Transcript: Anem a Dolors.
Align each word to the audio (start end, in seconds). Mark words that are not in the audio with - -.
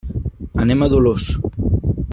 Anem 0.63 0.81
a 0.81 0.87
Dolors. 0.95 1.29